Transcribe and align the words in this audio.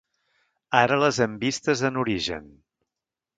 Ara 0.79 0.97
les 1.03 1.19
hem 1.25 1.35
vistes 1.43 1.85
en 1.91 2.01
origen. 2.05 2.49